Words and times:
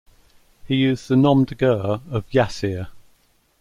He 0.67 0.77
used 0.77 1.09
the 1.09 1.15
"nom-de-guerre" 1.15 2.01
of 2.09 2.27
"Yassir". 2.31 2.87